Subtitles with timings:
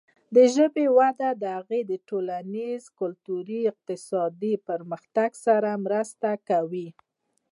[0.35, 6.87] د ژبې وده د هغې د ټولنیز، کلتوري او اقتصادي پرمختګ سره مرسته کوي.